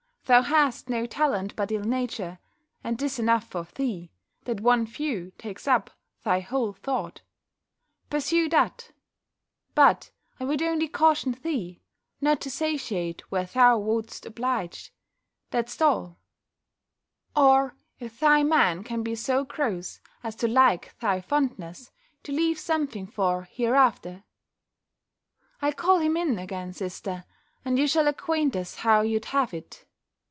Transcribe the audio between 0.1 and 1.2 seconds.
Thou hast no